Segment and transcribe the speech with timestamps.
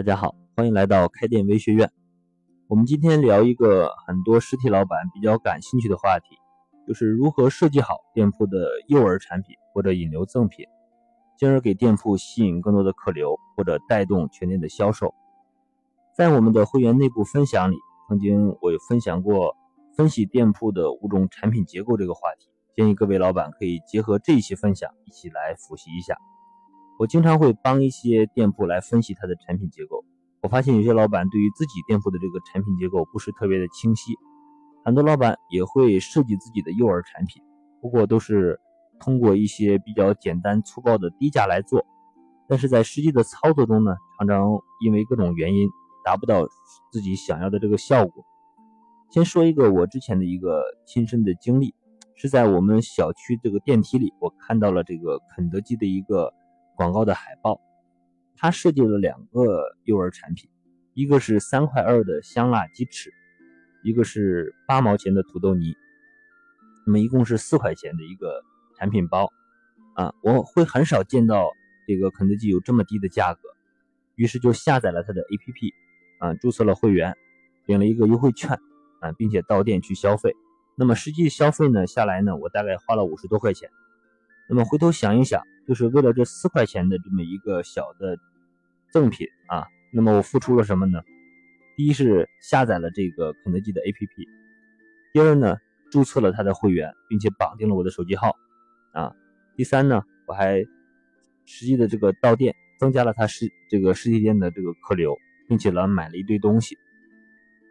[0.00, 1.92] 大家好，欢迎来到开店微学院。
[2.68, 6.38] 我们今天聊一个很多实体老板比较感兴趣的话题，
[6.88, 10.64] 就是如何设计好店铺的诱饵产品或者引流赠品，
[11.36, 15.14] 进而给店铺吸引更多的客流或者带动全店的销售。
[16.16, 17.76] 在我们的会员内部分享里，
[18.08, 19.54] 曾经我有分享过
[19.94, 26.16] 分析店铺的五种产品结构这个话题，建议各位老板可以结合这一期分享一起来复习一下。
[27.00, 30.04] 我经常会帮一些店铺来分析它的产品结构。
[30.42, 34.12] 我发现有些老板对于自己店铺的这个产品结构不是特别的清晰，
[34.84, 37.42] 很多老板也会设计自己的诱饵产品，
[37.80, 38.60] 不过都是
[39.00, 41.86] 通过一些比较简单粗暴的低价来做，
[42.46, 45.70] 但是在实际的操作中呢，常常因为各种原因
[46.04, 46.46] 达不到
[46.92, 48.22] 自己想要的这个效果。
[49.08, 51.74] 先说一个我之前的一个亲身的经历，
[52.14, 56.34] 是在我们小区这个电梯里，我看到了这个肯德基的一个。
[56.80, 57.60] 广告的海报，
[58.38, 60.48] 他设计了两个幼儿产品，
[60.94, 63.12] 一个是三块二的香辣鸡翅，
[63.84, 65.76] 一个是八毛钱的土豆泥，
[66.86, 68.42] 那么一共是四块钱的一个
[68.78, 69.30] 产品包
[69.94, 71.50] 啊，我会很少见到
[71.86, 73.40] 这个肯德基有这么低的价格，
[74.14, 75.74] 于是就下载了他的 APP
[76.20, 77.14] 啊，注册了会员，
[77.66, 78.58] 领了一个优惠券
[79.02, 80.34] 啊，并且到店去消费，
[80.78, 83.68] 那么实际消费呢下来呢，我大概花了五十多块钱。
[84.48, 88.18] 那么回头想一想，就是为了这四块钱的这么一个小的
[88.92, 91.00] 赠品啊，那么我付出了什么呢？
[91.76, 94.26] 第一是下载了这个肯德基的 APP，
[95.12, 95.58] 第二呢，
[95.92, 98.34] 注册了他的会员，并且绑定了我的手机号
[98.92, 99.14] 啊，
[99.54, 100.58] 第三呢，我还
[101.46, 106.76] 实际的这个到店，增加了他实这个实体店的这个客流，并且呢买了一堆东西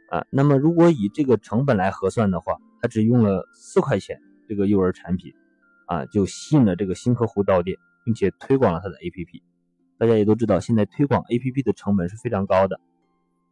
[0.09, 0.25] 啊。
[0.29, 5.33] 那么如果以这个成本来核算的话，他只用了四块钱这个幼儿产品。
[5.91, 9.41] 啊，就吸引了这个新客户到店，并且推广了他的 APP。
[9.97, 12.79] 大家也都知道，现在推广 APP 的成本是非常高的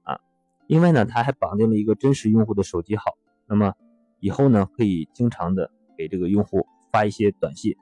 [0.03, 0.19] 啊。
[0.67, 3.73] 另外呢，他还绑定了一个真实用户的手机号，那么
[4.19, 7.75] 以后呢，可以经常的给这个用户发一些短信。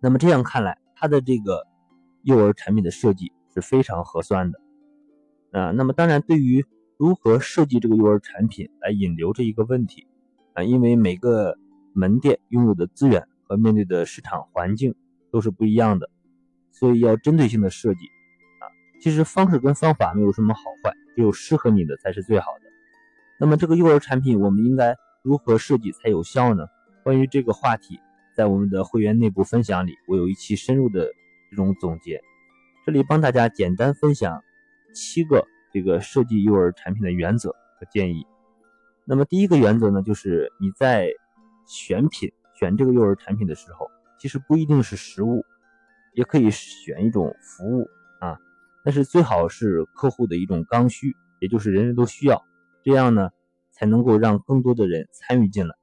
[0.00, 1.66] 那么这样看来，他的这个
[2.22, 4.60] 幼儿产品的设计是非常合算的
[5.52, 5.70] 啊。
[5.72, 6.64] 那么当然，对于
[6.96, 10.06] 如何设计这个幼儿产品来引流这一个问题
[10.54, 11.58] 啊，因为每个
[11.92, 13.26] 门店拥有的资源。
[13.48, 14.96] 和面对的市场环境
[15.30, 16.08] 都是不一样的，
[16.72, 18.06] 所以要针对性的设计
[18.60, 18.64] 啊。
[19.00, 22.66] 其实方式跟方法没有什么好坏，只有适合你的才是最好的。
[23.38, 26.66] 那么这个幼儿产品我们应该如何设计才有效呢？
[27.02, 28.00] 关于这个话题，
[28.36, 31.08] 在我们的会员内部分享里，我有一期深入的
[31.50, 32.20] 这种总结，
[32.84, 34.42] 这里帮大家简单分享
[34.94, 38.26] 七个这个设计幼儿产品的原则和建议。
[39.04, 41.08] 那么第一个原则呢，就是你在
[41.66, 42.30] 选品。
[42.58, 43.86] 选这个幼儿产品的时候，
[44.18, 45.44] 其实不一定是实物，
[46.14, 47.86] 也可以选一种服务
[48.20, 48.38] 啊。
[48.84, 52.44] 但是最好是客户的一种刚需，也就是人人都需要，
[52.82, 53.30] 这样呢
[53.72, 55.74] 才能够让更多的人参与进来。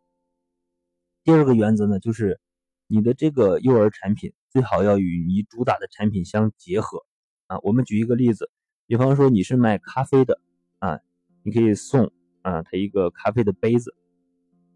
[1.23, 2.39] 第二个原则呢，就是
[2.87, 7.05] 你的这个幼儿产品最好要与你主打的产品相结合
[7.47, 7.59] 啊。
[7.63, 8.49] 我们举一个例子，
[8.87, 10.39] 比方说你是卖咖啡的
[10.79, 10.99] 啊，
[11.43, 12.11] 你可以送
[12.41, 13.95] 啊他一个咖啡的杯子。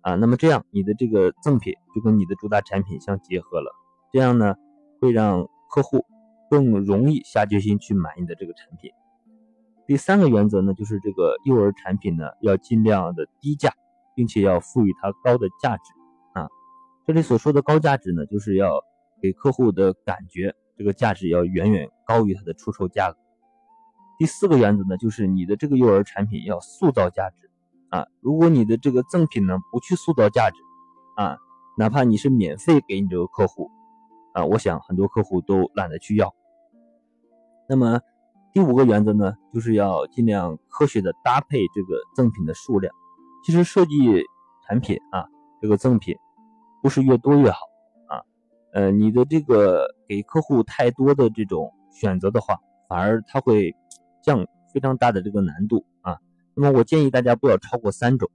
[0.08, 3.76] 啊，那么这样你的这个赠品就跟你的主打产品相结合了，
[4.14, 4.56] 这样呢
[5.02, 6.06] 会让客户
[6.50, 8.90] 更容易下决心去买你的这个产品。
[9.86, 13.74] 第三个原则呢，就是这个幼儿产品呢要尽量的低价，
[14.16, 15.84] 并且要赋予它高的价值
[16.36, 16.48] 啊。
[17.06, 18.82] 这里所说的高价值呢，就是要
[19.22, 23.18] 给客户的感觉这个价值要远远高于它的出售价格。
[24.18, 27.50] 第四个原则呢，就是你的这个幼儿产品要塑造价值。
[27.90, 30.56] 啊，如果你的这个赠品呢不去塑造价值，
[31.16, 31.38] 啊，
[31.78, 33.70] 哪怕你是免费给你这个客户，
[34.34, 36.34] 啊，我想很多客户都懒得去要。
[37.70, 38.00] 那么
[38.54, 42.94] 第五个原则呢，就是要尽量科学的搭配这个赠品的数量。
[43.46, 43.96] 其实设计
[44.68, 45.26] 产品啊，
[45.62, 46.16] 这个赠品
[46.82, 47.60] 不是越多越好
[48.08, 48.22] 啊，
[48.74, 52.58] 呃，你的这个给客户太多的这种选择的话，
[52.90, 53.74] 反而它会
[54.22, 56.18] 降非常大的这个难度啊。
[56.60, 58.32] 那么我建议大家不要超过三种。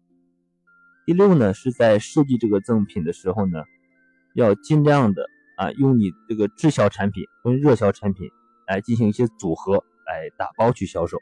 [1.05, 3.65] 第六呢，是在设计这个赠品的时候呢，
[4.37, 5.27] 要尽量的
[5.57, 8.31] 啊，用你这个滞销产品跟热销产品
[8.69, 11.19] 来进行一些组合，来打包去销售。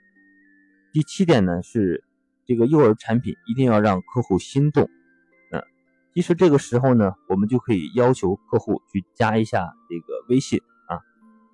[0.92, 2.04] 第七点呢，是
[2.44, 4.84] 这个诱饵产品一定要让客户心动。
[5.52, 5.62] 嗯，
[6.14, 11.00] 其实这个时候呢，我们就可以要求客户去加一下这个微信啊。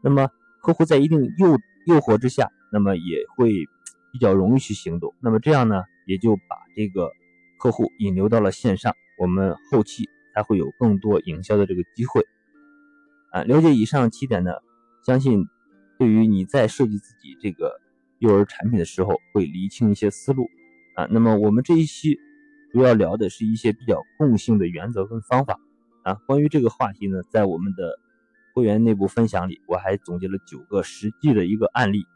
[0.02, 0.28] 那么
[0.60, 1.56] 客户在一定诱
[1.86, 3.64] 诱惑之下，那么也会。
[4.16, 7.10] 比较容易去行动，那么这样呢，也就把这个
[7.58, 12.22] 客户引流到了线上，我们后期才会有更多营销的这个机会。
[13.30, 14.52] 啊，了解以上七点呢，
[15.04, 15.44] 相信
[15.98, 17.78] 对于你在设计自己这个
[18.20, 20.48] 幼儿产品的时候，会厘清一些思路
[20.94, 21.06] 啊。
[21.10, 22.18] 那么我们这一期
[22.72, 25.60] 主要聊的是一些比较共性的原则跟方法
[26.04, 26.14] 啊。
[26.26, 27.98] 关于这个话题呢，在我们的
[28.54, 32.06] 会员内部分享里，我还总结了九个实际的一个案例。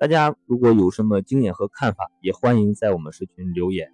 [0.00, 3.92] 大家如果有什么经验和看法，也欢迎在我们社群留言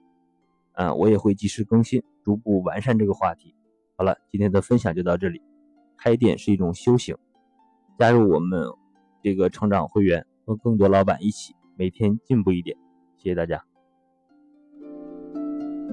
[0.70, 3.56] 啊，我也会及时更新，逐步完善这个话题。
[3.97, 5.43] 好了，今天的分享就到这里。
[5.97, 7.17] 开店是一种修行，
[7.99, 8.69] 加入我们
[9.20, 12.79] 这个成长会员，和更多老板一起每天进步一点。
[13.17, 13.64] 谢谢大家。